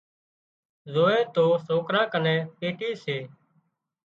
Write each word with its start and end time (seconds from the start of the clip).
زووي 0.93 1.19
تو 1.35 1.45
سوران 1.65 2.05
ڪنين 2.13 2.39
پيٽي 2.57 2.91
سي 3.03 3.17